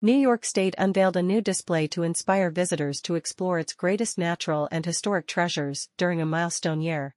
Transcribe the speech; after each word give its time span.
New 0.00 0.14
York 0.14 0.44
State 0.44 0.76
unveiled 0.78 1.16
a 1.16 1.22
new 1.24 1.40
display 1.40 1.88
to 1.88 2.04
inspire 2.04 2.50
visitors 2.50 3.00
to 3.00 3.16
explore 3.16 3.58
its 3.58 3.72
greatest 3.72 4.16
natural 4.16 4.68
and 4.70 4.86
historic 4.86 5.26
treasures 5.26 5.88
during 5.96 6.20
a 6.20 6.26
milestone 6.26 6.80
year. 6.80 7.16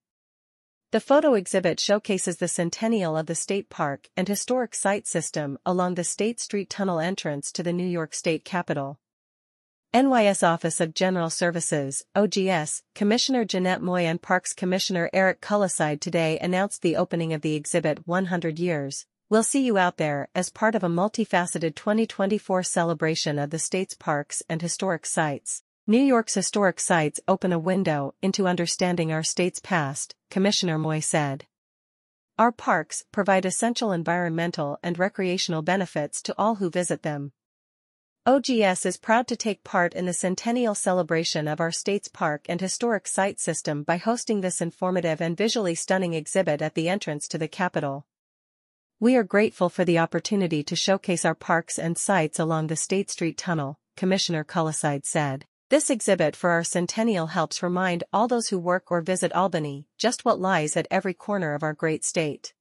The 0.90 1.00
photo 1.00 1.36
exhibit 1.36 1.80
showcases 1.80 2.38
the 2.38 2.48
centennial 2.48 3.16
of 3.16 3.28
the 3.28 3.36
state 3.36 3.70
park 3.70 4.10
and 4.18 4.28
historic 4.28 4.74
site 4.74 5.06
system 5.06 5.60
along 5.64 5.94
the 5.94 6.04
State 6.04 6.40
Street 6.40 6.72
Tunnel 6.72 7.00
entrance 7.00 7.52
to 7.52 7.62
the 7.62 7.72
New 7.72 7.86
York 7.86 8.16
State 8.16 8.44
Capitol. 8.44 9.00
NYS 9.94 10.42
Office 10.42 10.82
of 10.82 10.96
General 10.96 11.30
Services, 11.30 12.04
OGS, 12.16 12.82
Commissioner 12.96 13.46
Jeanette 13.46 13.84
Moy 13.84 14.06
and 14.06 14.20
Parks 14.20 14.54
Commissioner 14.54 15.08
Erik 15.14 15.40
Kulleseid 15.40 16.02
today 16.02 16.40
announced 16.40 16.82
the 16.82 16.96
opening 16.96 17.32
of 17.32 17.42
the 17.42 17.54
exhibit 17.54 18.08
100 18.08 18.58
Years. 18.58 19.06
We'll 19.32 19.44
see 19.44 19.64
you 19.64 19.78
out 19.78 19.96
there 19.96 20.28
as 20.36 20.50
part 20.50 20.76
of 20.76 20.84
a 20.84 20.90
multifaceted 20.90 21.76
2024 21.76 22.64
celebration 22.64 23.40
of 23.40 23.50
the 23.50 23.60
state's 23.60 23.94
parks 23.94 24.44
and 24.50 24.62
historic 24.62 25.06
sites. 25.06 25.64
New 25.88 26.02
York's 26.02 26.34
historic 26.34 26.82
sites 26.82 27.22
open 27.30 27.54
a 27.54 27.58
window 27.58 28.14
into 28.22 28.46
understanding 28.46 29.14
our 29.14 29.24
state's 29.24 29.62
past, 29.62 30.16
Commissioner 30.30 30.78
Moy 30.78 31.00
said. 31.00 31.46
Our 32.38 32.52
parks 32.52 33.06
provide 33.14 33.46
essential 33.46 33.94
environmental 33.94 34.78
and 34.84 35.00
recreational 35.00 35.62
benefits 35.62 36.22
to 36.24 36.36
all 36.38 36.56
who 36.56 36.70
visit 36.70 37.04
them. 37.04 37.32
OGS 38.26 38.86
is 38.86 38.98
proud 38.98 39.30
to 39.30 39.38
take 39.38 39.64
part 39.64 39.94
in 39.94 40.06
the 40.06 40.14
centennial 40.14 40.76
celebration 40.76 41.48
of 41.48 41.62
our 41.62 41.72
state's 41.72 42.10
park 42.10 42.48
and 42.50 42.60
historic 42.60 43.08
site 43.08 43.40
system 43.40 43.84
by 43.84 43.96
hosting 43.96 44.42
this 44.42 44.60
informative 44.60 45.22
and 45.22 45.38
visually 45.38 45.74
stunning 45.74 46.16
exhibit 46.16 46.62
at 46.62 46.76
the 46.76 46.90
entrance 46.90 47.30
to 47.30 47.38
the 47.38 47.48
Capitol. 47.48 48.06
We 49.02 49.16
are 49.16 49.24
grateful 49.24 49.70
for 49.70 49.84
the 49.84 49.98
opportunity 49.98 50.62
to 50.62 50.76
showcase 50.76 51.26
our 51.26 51.34
parks 51.34 51.80
and 51.80 51.98
sites 51.98 52.38
along 52.38 52.68
the 52.68 52.76
State 52.76 53.10
Street 53.10 53.36
Tunnel, 53.36 53.80
Commissioner 53.98 54.44
Kulleseid 54.44 55.08
said. 55.08 55.46
This 55.72 55.90
exhibit 55.90 56.36
for 56.36 56.52
our 56.52 56.64
centennial 56.64 57.26
helps 57.26 57.64
remind 57.64 58.04
all 58.14 58.28
those 58.28 58.50
who 58.50 58.60
work 58.60 58.92
or 58.92 59.02
visit 59.02 59.34
Albany 59.34 59.88
just 59.98 60.24
what 60.24 60.40
lies 60.40 60.78
at 60.78 60.86
every 60.92 61.16
corner 61.16 61.56
of 61.56 61.64
our 61.64 61.74
great 61.74 62.06
state. 62.06 62.54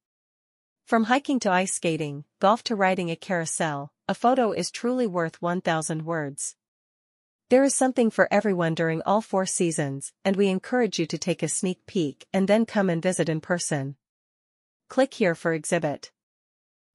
From 0.83 1.03
hiking 1.03 1.39
to 1.41 1.51
ice 1.51 1.73
skating, 1.73 2.25
golf 2.39 2.63
to 2.63 2.75
riding 2.75 3.11
a 3.11 3.15
carousel, 3.15 3.91
a 4.07 4.15
photo 4.15 4.51
is 4.51 4.71
truly 4.71 5.05
worth 5.05 5.43
1,000 5.43 6.05
words. 6.05 6.55
There 7.51 7.63
is 7.63 7.75
something 7.75 8.09
for 8.09 8.27
everyone 8.33 8.73
during 8.73 9.03
all 9.03 9.21
four 9.21 9.45
seasons, 9.45 10.11
and 10.25 10.35
we 10.35 10.47
encourage 10.47 10.97
you 10.97 11.05
to 11.05 11.19
take 11.19 11.43
a 11.43 11.47
sneak 11.47 11.85
peek 11.85 12.25
and 12.33 12.47
then 12.47 12.65
come 12.65 12.89
and 12.89 12.99
visit 12.99 13.29
in 13.29 13.41
person. 13.41 13.95
Click 14.89 15.13
here 15.13 15.35
for 15.35 15.53
exhibit. 15.53 16.11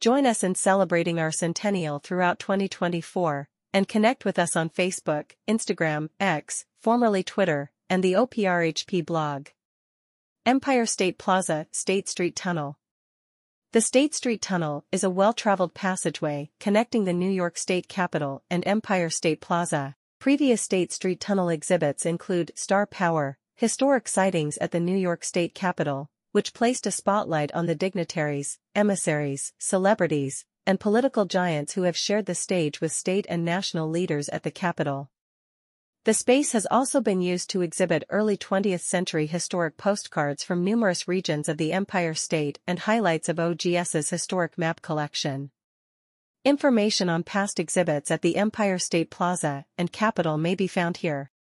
Join 0.00 0.26
us 0.26 0.44
in 0.44 0.54
celebrating 0.54 1.18
our 1.18 1.32
centennial 1.32 1.98
throughout 1.98 2.38
2024 2.38 3.48
and 3.72 3.88
connect 3.88 4.24
with 4.24 4.38
us 4.38 4.56
on 4.56 4.70
Facebook, 4.70 5.32
Instagram, 5.48 6.08
X, 6.20 6.64
formerly 6.80 7.22
Twitter, 7.22 7.70
and 7.90 8.02
the 8.02 8.12
OPRHP 8.12 9.04
blog. 9.04 9.48
Empire 10.46 10.86
State 10.86 11.18
Plaza, 11.18 11.66
State 11.72 12.08
Street 12.08 12.36
Tunnel. 12.36 12.77
The 13.72 13.82
State 13.82 14.14
Street 14.14 14.40
Tunnel 14.40 14.86
is 14.90 15.04
a 15.04 15.10
well-traveled 15.10 15.74
passageway 15.74 16.48
connecting 16.58 17.04
the 17.04 17.12
New 17.12 17.28
York 17.28 17.58
State 17.58 17.86
Capitol 17.86 18.42
and 18.48 18.66
Empire 18.66 19.10
State 19.10 19.42
Plaza. 19.42 19.94
Previous 20.18 20.62
State 20.62 20.90
Street 20.90 21.20
Tunnel 21.20 21.50
exhibits 21.50 22.06
include 22.06 22.50
Star 22.54 22.86
Power, 22.86 23.36
historic 23.56 24.08
sightings 24.08 24.56
at 24.56 24.70
the 24.70 24.80
New 24.80 24.96
York 24.96 25.22
State 25.22 25.54
Capitol, 25.54 26.08
which 26.32 26.54
placed 26.54 26.86
a 26.86 26.90
spotlight 26.90 27.52
on 27.52 27.66
the 27.66 27.74
dignitaries, 27.74 28.58
emissaries, 28.74 29.52
celebrities, 29.58 30.46
and 30.66 30.80
political 30.80 31.26
giants 31.26 31.74
who 31.74 31.82
have 31.82 31.94
shared 31.94 32.24
the 32.24 32.34
stage 32.34 32.80
with 32.80 32.90
state 32.90 33.26
and 33.28 33.44
national 33.44 33.90
leaders 33.90 34.30
at 34.30 34.44
the 34.44 34.50
Capitol. 34.50 35.10
The 36.08 36.14
space 36.14 36.52
has 36.52 36.66
also 36.70 37.02
been 37.02 37.20
used 37.20 37.50
to 37.50 37.60
exhibit 37.60 38.02
early 38.08 38.38
20th 38.38 38.80
century 38.80 39.26
historic 39.26 39.76
postcards 39.76 40.42
from 40.42 40.64
numerous 40.64 41.06
regions 41.06 41.50
of 41.50 41.58
the 41.58 41.70
Empire 41.70 42.14
State 42.14 42.58
and 42.66 42.78
highlights 42.78 43.28
of 43.28 43.38
OGS's 43.38 44.08
historic 44.08 44.56
map 44.56 44.80
collection. 44.80 45.50
Information 46.46 47.10
on 47.10 47.24
past 47.24 47.60
exhibits 47.60 48.10
at 48.10 48.22
the 48.22 48.36
Empire 48.36 48.78
State 48.78 49.10
Plaza 49.10 49.66
and 49.76 49.92
Capitol 49.92 50.38
may 50.38 50.54
be 50.54 50.66
found 50.66 50.96
here. 50.96 51.30